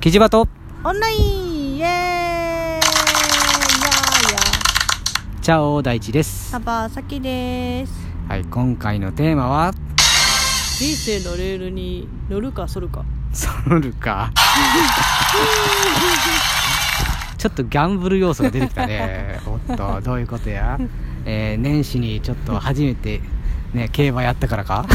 [0.00, 0.46] キジバト。
[0.84, 1.88] オンラインイエーイ。
[1.88, 2.74] やー
[4.32, 4.38] や
[5.42, 6.50] チャオ大地です。
[6.50, 7.92] サバサキです。
[8.28, 9.72] はい今回のテーマは？
[10.78, 13.04] 人生のレールに乗るか反るか。
[13.32, 14.30] ソルか。
[17.36, 19.40] ちょっとギャンブル要素が出てきたね。
[19.46, 20.78] おっとどういうことや、
[21.24, 23.20] えー年始にちょっと初めて
[23.74, 24.86] ね競馬やったからか。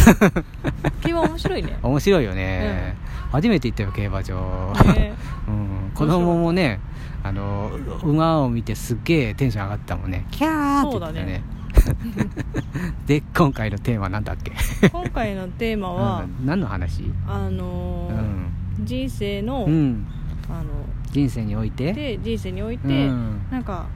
[1.03, 1.77] 競馬面白いね。
[1.83, 2.95] 面白いよね、
[3.33, 5.13] 初めて行ったよ競馬場、ね。
[5.47, 6.79] うん、子供もね
[7.23, 7.71] あの
[8.03, 10.25] 馬を見てすっげえテンション上がったもんね。
[10.31, 11.43] キャーって言ってたね。
[13.07, 14.51] で今回のテーマなんだっけ？
[14.89, 16.45] 今回のテーマはうん。
[16.45, 17.11] 何の話？
[17.27, 20.05] あのーうん、人生の、うん、
[20.49, 20.65] あの
[21.11, 21.91] 人生において？
[21.93, 23.41] で人生において、うん。
[23.51, 23.87] なんか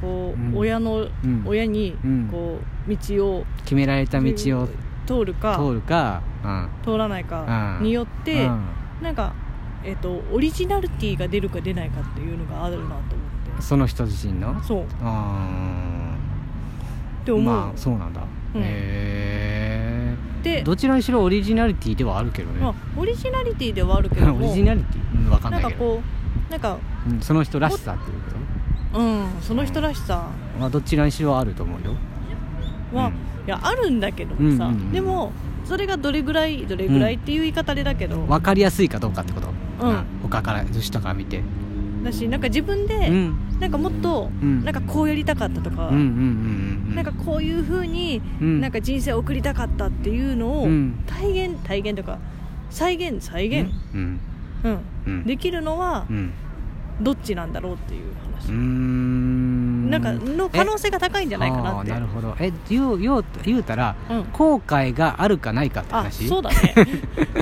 [0.00, 0.56] こう、うん。
[0.56, 1.42] 親の、うん。
[1.46, 4.32] 親にうんこう道を決められた道
[4.62, 4.68] を
[5.06, 6.68] 通るか通るか、うん。
[6.84, 7.84] 通らないかうん。
[7.84, 8.64] によって、うん。
[9.02, 9.32] なんか、
[9.84, 13.00] えっとオリジナリティが出るか出ないかっていうのがあるなと思っ
[13.56, 13.62] て。
[13.62, 14.62] その人自身の？
[14.62, 14.82] そう。
[14.82, 16.16] っあ
[17.24, 18.22] て思う、まあそうなんだ、
[18.54, 18.60] うん。
[18.60, 25.84] へえで、どちらにしろオリジナリティではあるけどね、まあ、オリジナリティではあるけども オリジナリティ、うん、分かんななんいけど。
[25.84, 26.02] かこ
[26.48, 26.76] うなんか
[27.08, 28.20] うん、その人らしさっていう
[28.92, 30.28] こうんその人らしさ。
[30.54, 31.94] と、まあ、どちらにしろあると思うよ
[32.94, 33.14] は、うん
[33.46, 34.92] いやあるんだけどもさ、うんうんうん。
[34.92, 35.30] でも
[35.66, 39.48] それがどれぐらいどれぐらいっていう言い方でだけど、分かりやすいかどうかってこと、
[39.82, 40.04] うん。
[40.22, 41.42] 他から下から見て。
[42.02, 43.34] だしなんか自分で、うん。
[43.60, 44.64] なんかもっと、うん。
[44.64, 48.60] なんかこうやりたかったとか、うんうんうんうんなんかこういう風に、うん。
[48.62, 51.04] なんか人生を送りたかったっていうのを、うん。
[51.06, 52.18] 体現体現とか
[52.70, 54.20] 再現再現、うん。
[54.64, 54.78] うん。
[55.06, 55.24] うん。
[55.24, 56.32] できるのはうん。
[57.02, 59.43] どっちなんだろうっていう話、うーん
[59.90, 61.90] なんかの可能性が高いんじゃないかなって。
[61.90, 62.36] なるほど。
[62.40, 64.24] え言う言う言うたらうん。
[64.32, 66.26] 後悔があるかないかってあ話？
[66.28, 66.74] そうだね。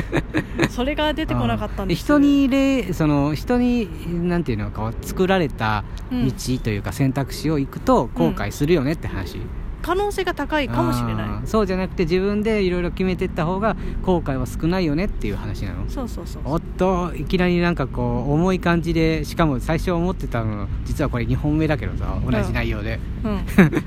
[0.71, 2.01] それが出てこなかったんです。
[2.01, 3.89] 人にれその人に
[4.29, 6.27] なんていうのか作られたうん。
[6.29, 6.33] 道
[6.63, 9.39] というか選択肢を行くと後悔するよねって話、
[9.83, 11.47] 可能性が高いかもしれない。
[11.47, 15.89] そうじゃなくて自分でいろいろ決めていった方が後悔は少ないよねっていう話なの？
[15.89, 23.41] そうそうそうおっといきなりなんかこう重い感じでしかも最初思ってたの実はこれ2本目だけどさ同じ内容で、うん。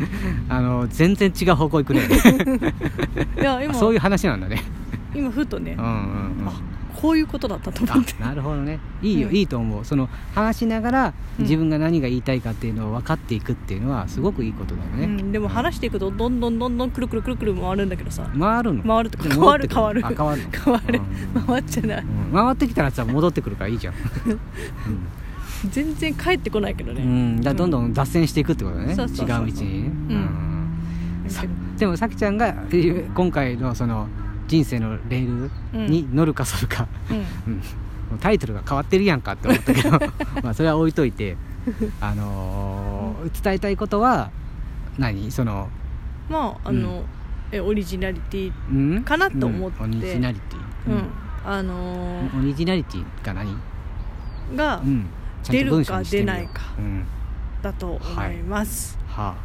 [0.50, 2.01] あの全然違う方向行くね。
[3.39, 4.61] いや今 そういう話なんだね。
[5.16, 5.75] 今ふとね。
[5.78, 6.47] うんうんうん。
[6.47, 6.51] あ
[6.95, 8.13] こういうことだったと思って。
[8.22, 8.79] あなるほどね。
[9.01, 9.35] いいよ、うん。
[9.35, 9.85] いいと思う。
[9.85, 11.44] その話しながらうん。
[11.44, 18.29] 自分が何が言いたいかっていうのを分かっていくっていうのはすごくいいことだよね、うん、でも話していくとどんどんどんどんくるくるくるくる回るんだけどさ。
[18.39, 18.84] 回るの？
[18.84, 20.50] 回るとかで変わる変わるあ変わるの？
[20.51, 21.01] 変わる。
[21.35, 21.44] うん。
[21.44, 22.03] 回っちゃない。
[22.03, 22.34] うん。
[22.34, 23.94] 回ってきたらさ戻ってくるからいいじゃん、
[25.69, 27.09] 全然帰ってこないけどね、うん。
[27.09, 31.29] うん、だどんどん脱線していくってことだね、違う道にね、うん。
[31.29, 31.44] さ
[31.78, 34.07] でもさきちゃんがえー今回のその
[34.47, 37.53] 人生のレールに乗るかそるか、うん。
[37.53, 38.19] うん。
[38.19, 39.91] タイトルが変わってるやんかって思ったけど。
[40.44, 41.38] まあそれは置いといて、
[42.01, 44.29] あのー伝えたいことは
[44.97, 45.31] 何？
[45.31, 45.69] その、
[46.29, 47.03] まああの、
[47.51, 49.84] えオリジナリティうん、かなと思って。
[49.84, 49.91] うん。
[49.91, 51.03] オリジナリティ、うん、
[51.45, 54.81] あのオリジナリティが何、ーが
[55.50, 57.05] 出るか出ないかうん
[57.61, 59.35] だと思います、は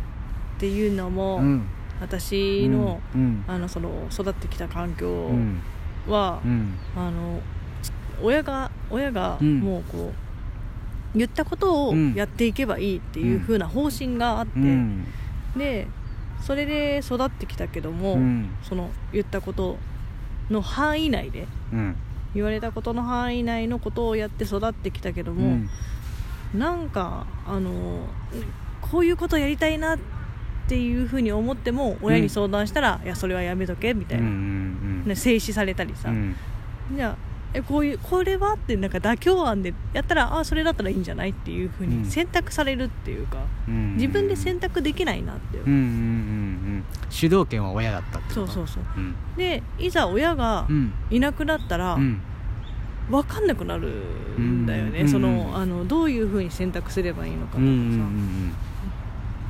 [0.57, 1.63] っていうのあも、うん
[2.01, 5.61] 私の,、うんあのその育ってきた環境うん。
[6.09, 6.75] は、うん。
[6.97, 7.41] あの
[8.23, 9.61] 親が親がうん。
[9.61, 10.13] もうこ
[11.15, 12.15] う言ったことをうん。
[12.15, 15.07] やっていけばいいっていう風な方針があって、うん。
[15.57, 15.87] で
[16.41, 18.51] それで育ってきたけども、うん。
[18.63, 19.79] その言ったこと
[20.51, 21.97] の範囲内でうん。
[22.35, 25.51] 言われたことの範囲内のことをやって育ってきたけども、う
[26.57, 26.59] ん。
[26.59, 28.07] なんかあの
[28.81, 30.20] こういうことやりたいなって
[30.77, 36.37] いうふうに思っても親に相談したら、いやそれはやめとけみたいな、うんうんね、静止されたりさ、うん。
[36.95, 37.17] じゃあ
[37.53, 42.03] えこういうこれはってなんか妥協案でやったらあそれだったらいいんじゃないっていうふううん。
[42.03, 43.39] に選択されるっていうか、
[43.69, 43.95] うん。
[43.95, 45.83] 自分で選択できないなって、うんうんうんう
[46.79, 46.85] ん。
[47.11, 48.83] 主導権は親だったってそうそうそう。
[48.97, 49.15] うん。
[49.37, 50.93] でいざ親がうん。
[51.11, 52.21] いなくなったら、うん。
[53.11, 53.89] 分かんなくなる
[54.39, 55.23] んだよね、うんそうん。
[55.25, 58.55] のあのどういうふうに選択すればいいのかとかさ、うんうんうん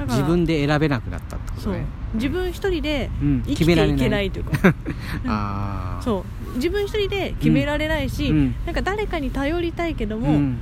[0.06, 1.84] 自分で選べなくなったってことね。
[2.14, 3.42] 自分一人でうん。
[3.46, 4.74] 生きていけないというか、
[5.26, 6.24] ああそ
[6.54, 6.56] う。
[6.56, 8.54] 自分一人で決められないし、うん。
[8.66, 10.58] なんか誰かに頼りたいけども、うん。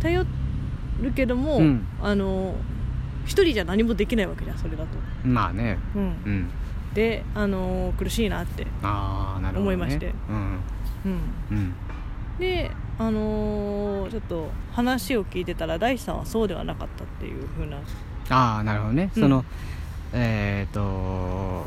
[0.00, 0.24] 頼
[1.02, 1.86] るけども、うん。
[2.02, 2.54] あの
[3.24, 4.88] 一人じゃ何もできないわけじゃんそれだと、
[5.26, 5.78] まあね。
[5.94, 6.02] うん。
[6.02, 6.46] うん。
[6.94, 10.14] であの苦しいなって、ああなるほど、ね、思いまして。
[10.30, 10.36] うん。
[11.04, 11.74] うん、うん。
[12.38, 17.76] であのーちょっと話を聞いてたら大地さんはそうではなかったっていう風な
[18.30, 19.22] ああなるほどね、うん。
[19.22, 19.44] その
[20.12, 21.66] えっ、と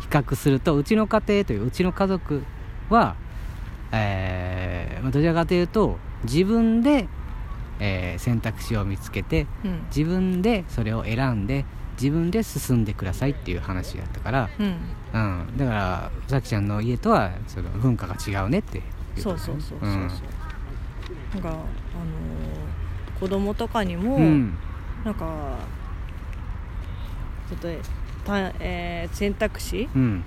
[0.00, 2.42] 比較するとうちの家庭といううちの家族
[2.90, 3.16] は、
[3.92, 7.08] えーまあ、どちらかというと自分で、
[7.80, 9.82] えー選択肢を見つけてうん。
[9.94, 11.64] 自分でそれを選んで
[12.00, 14.66] 自分で進んでくださいっていう話だったから、うん。
[15.14, 18.82] うん、だからさきちゃんの家とはその文化が違うねって
[19.16, 19.98] そうそうそうそうそう、うん。
[19.98, 20.10] なん
[21.42, 21.62] かあのー
[23.20, 24.54] 子供とかにも、うん。
[25.04, 25.56] なんか
[27.56, 27.88] ちょっと
[28.24, 30.24] た、えー選択肢うん。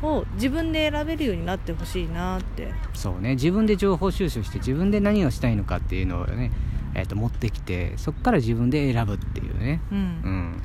[0.00, 2.72] を自分で選べるようになってほしいなって。
[2.94, 3.30] そうね。
[3.30, 6.52] 自分で情報収集して自分で何をしたいのかっていうのをね、
[6.94, 9.80] えー、と持ってきてそこから自分で選ぶっていうね。
[9.90, 10.62] うん、うん。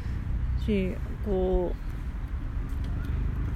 [0.65, 0.95] し
[1.25, 1.73] こ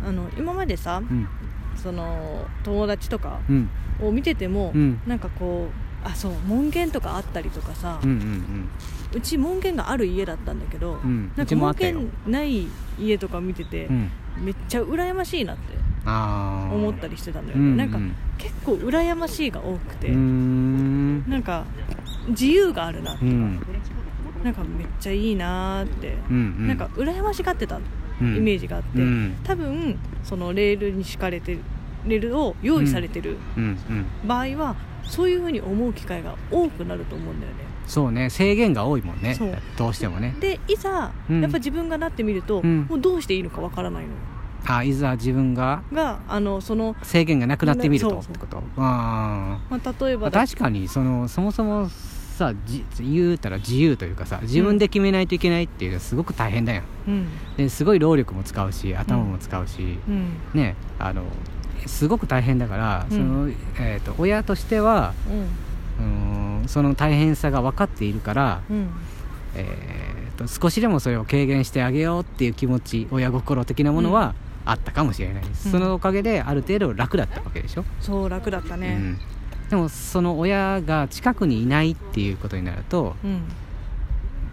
[0.03, 1.27] うあの今までさうん。
[1.75, 3.69] その友達とかうん。
[4.01, 5.01] を見てても、うん。
[5.05, 8.69] なんかこうあそう門限とかあったりとかさ、うんうん
[9.13, 11.31] うち門限がある家だったんだけど、うん。
[11.37, 12.67] なんか門限ない
[12.99, 14.11] 家とか見てて、うん。
[14.41, 17.97] めっちゃ羨ましいなって思ったりしてたんだよね、うんうんなんか
[18.37, 21.27] 結構羨ましいが多くて、ん。
[21.29, 21.63] なんか
[22.27, 23.61] 自由があるなってうん。
[24.43, 26.67] なんかめっちゃいいなーって、うんうん。
[26.67, 27.79] なんか羨ましがってたイ
[28.21, 28.43] うん。
[28.43, 29.37] メージがあって、うん。
[29.45, 31.57] 多分そのレールに敷かれて
[32.05, 33.63] レールを用意されてるうん。
[33.63, 34.27] うん。
[34.27, 34.75] 場合は、
[35.07, 37.59] そういうふうに思う機会が多くなると思うんだよね。
[37.87, 38.29] そうね。
[38.29, 39.37] 制限が多いもんね。
[39.77, 40.35] どうしてもね。
[40.39, 41.41] でいざ、うん。
[41.41, 42.85] やっぱ自分がなってみると、うん。
[42.89, 44.09] もうどうしていいのかわからないの。
[44.69, 48.19] あいざ自分ががあのその、制限がなくなってみると。
[48.19, 56.83] ってことあまあ、例えあばだ確かにそのそもそもさじ言うたら自由というかさ自分で決めないといけないっていうのはすごく大変だよ。
[57.07, 57.27] うん。
[57.55, 60.37] ですごい労力も使うし頭も使うし、うん。
[60.53, 61.23] ねあの
[61.87, 63.17] すごく大変だから、うん。
[63.17, 63.49] その
[63.79, 65.13] えー、と親としては
[65.99, 68.77] うーんその大変さが分かっているから、うん。
[68.77, 68.89] うん
[69.55, 74.35] えー、と少しでもそれを軽減してあげようっていう気持ち親心的なものは
[74.65, 75.71] あったかもしれないです、うん。
[75.71, 78.97] そのおかげである程度楽だったわけでしょ、そう楽だったね。
[78.99, 79.17] うん、
[79.69, 83.41] でもその親が近くにいないっていうことになるとうん、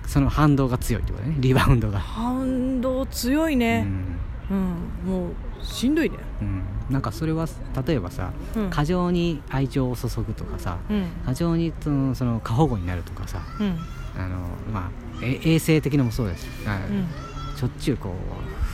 [0.06, 1.36] その反動が強いってことね。
[1.38, 4.18] リバウンドが、反動強いうねん。
[4.50, 4.58] うん、
[5.06, 5.32] もう
[5.64, 6.18] しんどいね。
[6.40, 7.46] うん、なんかそれは
[7.86, 8.70] 例えばさ、うん。
[8.70, 11.06] 過剰に愛情を注ぐとかさうん。
[11.24, 13.78] 過剰にそのその過保護になるとかさうん。
[14.16, 14.36] あの、
[14.72, 14.90] まあ、
[15.22, 17.56] え衛生的なのもそうですあうん。
[17.56, 18.14] しょっちゅうこ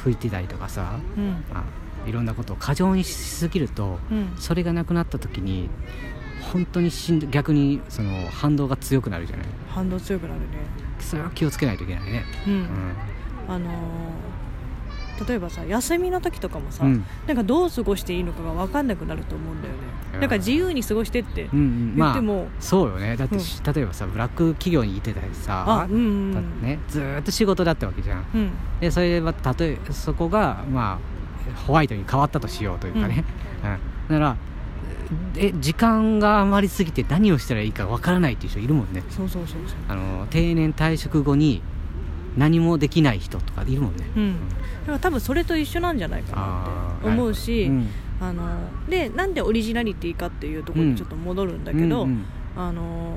[0.05, 1.45] う拭いてたりとかさ、うん。
[1.53, 1.65] ま
[2.05, 4.33] あ、いろんなことを過剰にしすぎるとうん。
[4.37, 5.69] それがなくなった時に
[6.53, 9.47] 本当にしんど逆にその反動が強くなるじゃない。
[9.69, 10.47] 反動強くなるね。
[10.99, 12.25] それは気をつけないといけないね。
[13.49, 14.40] あのー
[15.27, 17.05] 例えばさ休みの時とかもさ、うん。
[17.27, 19.81] なんかどう過ごしていいのかが分かんなくなると思うんだよね。
[20.15, 21.97] うんだから自由に過ごしてってうんうん。
[21.97, 23.17] 言っても、そうよね。
[23.17, 23.75] だって、うん。
[23.75, 26.35] 例えばさブラック企業にいてたりさあうんうん。
[26.35, 28.27] だってね、ずーっと仕事だったわけじゃん。
[28.35, 28.51] うん。
[28.81, 30.99] でそれは例えそこがま
[31.55, 33.25] あホワイトに変わったとしようというかね、
[33.63, 33.71] うん。
[34.09, 34.37] だから
[35.37, 39.03] え時間が余りすぎて何をしたらいいかわからないっていう人いるもんね。
[39.11, 39.77] そうそうそうそう。
[39.89, 41.63] あの定年退職後に
[42.37, 44.49] 何もできない人とかいるもんね、うん。
[44.81, 47.89] だから多分それと一緒なんじゃないかなって思うしうん。
[48.21, 48.45] あの
[48.89, 52.25] でなんでオリジナリティかっていうところにちょっと戻るんだけど、うん
[52.57, 53.17] あの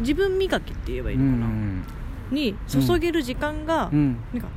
[0.00, 4.16] 自分磨きって言えばいいうんのかな、に注げる時間が、うん。
[4.32, 4.48] なんか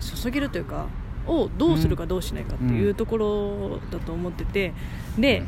[0.00, 0.86] 注げるというか
[1.26, 4.72] をどうするかどうしないかっていうところだと思ってて、
[5.18, 5.42] で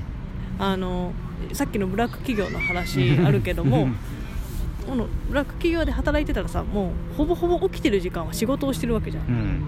[0.59, 1.13] あの
[1.53, 3.89] さっきのブラック企業の話あるけども
[4.91, 9.63] このブラック企業で働いてたらさもうほぼほぼ起きてる時間は仕事をしてるわけじゃん、うん。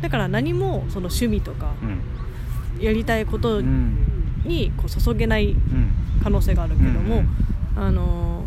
[0.00, 2.82] だから何もその趣味とかうん。
[2.82, 5.92] やりたいことうんにこう注げないうん。
[6.22, 7.28] 可能性があるけども、うん。
[7.76, 8.46] あの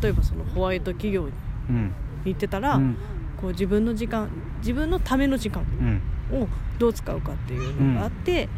[0.00, 1.32] 例えばそのホワイト企業に
[1.68, 1.92] うん。
[2.24, 2.96] 行ってたら、うん。
[3.38, 5.62] こう自分の時間自分のための時間
[6.32, 6.42] うん。
[6.42, 6.48] を
[6.78, 8.48] どう使うかっていうのがあって、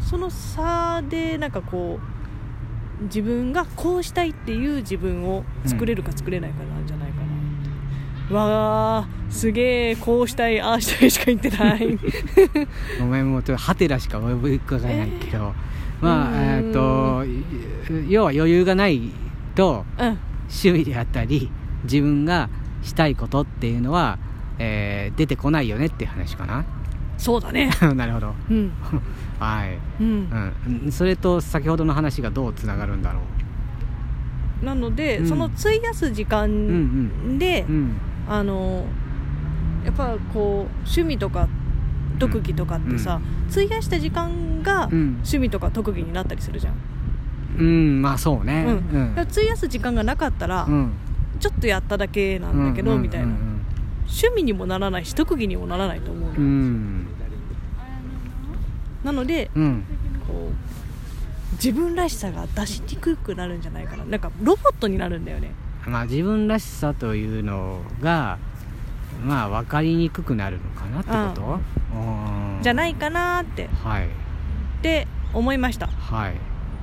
[0.00, 2.17] その差でなんかこう
[3.02, 7.16] 自分がこうしたいっていう自分を作れるか作れないかなんじゃないか
[8.30, 11.98] な、わーすげえこうしたいああしたいしか言ってない。
[12.98, 15.54] ごめんもうちょっとハテナしか思い浮かばないけど、
[16.00, 16.66] まあうーん。
[16.66, 19.10] えっと要は余裕がない
[19.54, 20.18] とうん。
[20.50, 21.50] 趣味であったり
[21.84, 22.48] 自分が
[22.82, 24.18] したいことっていうのは、
[24.58, 26.64] えー出てこないよねっていう話かな
[27.18, 27.70] そうだね。
[27.96, 28.34] なるほど。
[28.50, 28.70] うん。
[29.38, 30.52] はい、うん。
[30.84, 33.20] うん、それと先ほどの話がどうつながるんだろ
[34.64, 35.26] なので、うん。
[35.26, 37.92] その費やす時うう間んで、うん。
[38.28, 38.86] あの
[39.84, 41.48] やっぱこう趣味とか
[42.18, 43.20] 特技とかってさ、
[43.50, 45.08] 費やした時間がうん。
[45.18, 46.74] 趣味とか特技になったりするじゃん、
[47.58, 48.02] うん。
[48.02, 48.64] まあそうね。
[49.16, 50.92] 費やす時間がなかったら、うん。
[51.40, 53.58] ちょっとやっただけなんだけど、うんみたいな、うん
[54.10, 56.97] 趣味にもならないし特技にもならないと思うの、うん
[59.08, 59.84] なのでうん。
[60.26, 60.50] こ
[61.52, 64.04] 自分らしさが出しにくくなるんじゃないかな。
[64.04, 65.50] なんかロボットになるんだよね。
[65.86, 68.38] まあ自分らしさというのが
[69.24, 71.60] まあ分かりにくくなるのかなってこと？
[71.96, 72.62] うん。
[72.62, 73.64] じゃないかなって。
[73.64, 74.08] っはい。
[74.82, 75.86] て思いました。
[75.86, 76.34] はい。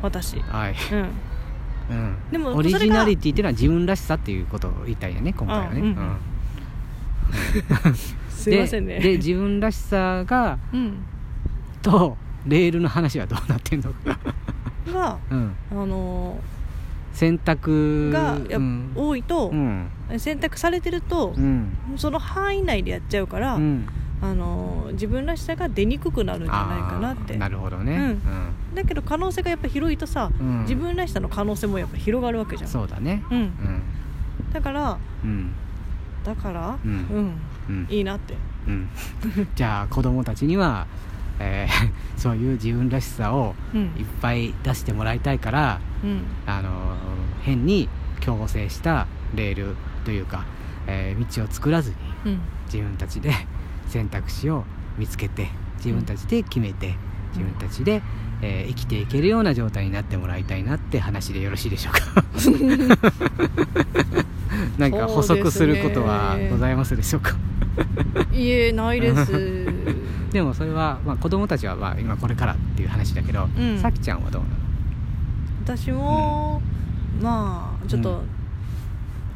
[0.02, 0.40] 私。
[0.40, 0.76] はい。
[0.92, 1.10] うん。
[1.92, 2.16] うん。
[2.32, 5.86] でもオリジナリテティっていうのは自分らしさっていうことを言いたいよね今回はね、うん。
[5.86, 6.18] うん。
[8.30, 8.96] すいませんね。
[9.00, 11.06] でで自分らしさがうん
[11.86, 14.18] とレールの話はどうなってんのか、
[14.92, 16.40] がうん、あの
[17.14, 18.92] 選択ーがうん。
[18.96, 19.90] 多いとう、ん。
[20.18, 21.78] 選択されてるとう、ん。
[21.98, 23.88] その範囲内でやっちゃうから、うん。
[24.22, 27.36] あのー自分らしさが出にくくなるんじゃないかなって。
[27.38, 28.76] なるほどね、うん。
[28.76, 30.62] だけど可能性がやっぱ広いとさ、うん。
[30.62, 32.70] 自分らしさの可能性もやっぱ広がるわけじゃん。
[32.70, 33.24] そうだね。
[33.30, 33.38] うん。
[33.40, 33.82] うん。
[34.54, 35.52] だからうん。
[36.24, 37.40] だからううんん、
[37.70, 37.88] うん。
[37.90, 38.36] いいなって。
[38.68, 38.90] うん。
[39.56, 40.88] じゃあ子供たちには、
[41.40, 41.90] えー
[42.20, 43.82] そういう自分らしさをうん。
[43.82, 43.90] いっ
[44.22, 46.22] ぱい出してもらいたいからうん。
[46.46, 46.70] あの
[47.42, 47.88] 変に
[48.22, 49.76] 強制したレール
[50.06, 50.46] というか、
[50.88, 51.96] えー道を作らずに
[52.34, 52.40] うん。
[52.66, 53.32] 自分たちで
[53.88, 54.64] 選択肢を
[54.98, 56.96] 見つけて自分たちで決めて
[57.34, 58.02] 自分たちで、
[58.42, 62.24] えー生きていけるような状態になってもらいたいなって話でよろしいでしょうか。
[64.78, 67.36] 何か補足することはございますでしょうか？
[68.34, 69.65] いえないです
[70.36, 73.80] でもそれは、まあ、子供たちはまあ今これからっていう話だけど、うん。
[73.80, 74.56] さきちゃんはどうなの？
[75.64, 76.62] 私も、
[77.22, 78.22] まあちょっと、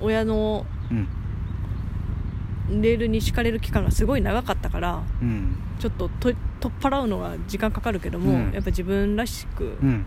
[0.01, 2.81] 親のうん。
[2.81, 5.55] レールに敷かれる期間がすごい長かったからうん。
[5.79, 8.51] ちょっとと取っ払うのが時間かかるけども、うん。
[8.51, 10.05] やっぱ自分らしく、うん。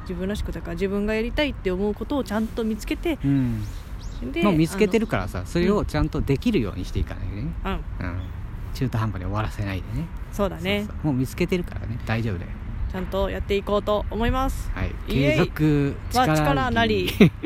[0.00, 3.62] 自分らしくだから自分がやりたいって思うことをちゃんと見つけてうん。
[4.32, 8.06] でもう見つけてるからさそれをちゃんとできるようにしていかないとね、あのうん。
[8.06, 8.20] うん、
[8.74, 10.06] 中途半端に終わらせないでね。
[10.32, 10.86] そうだね。
[11.02, 11.98] もう見つけてるからね。
[12.06, 12.50] 大丈夫だよ。
[12.92, 14.70] ちゃんとやっていこうと思います。
[14.74, 14.94] はい。
[15.08, 17.10] 継続力なり